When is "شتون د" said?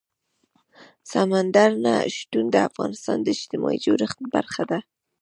2.15-2.55